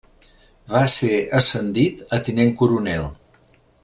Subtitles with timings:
[0.71, 3.05] Va ser ascendit a tinent coronel.